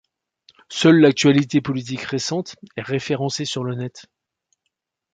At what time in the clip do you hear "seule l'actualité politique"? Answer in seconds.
0.69-2.01